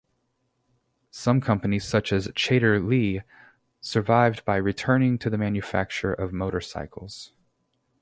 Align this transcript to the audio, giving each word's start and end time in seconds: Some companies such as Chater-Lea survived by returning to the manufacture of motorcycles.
Some 1.11 1.41
companies 1.41 1.85
such 1.85 2.11
as 2.11 2.31
Chater-Lea 2.35 3.21
survived 3.81 4.43
by 4.45 4.55
returning 4.55 5.19
to 5.19 5.29
the 5.29 5.37
manufacture 5.37 6.11
of 6.11 6.33
motorcycles. 6.33 7.33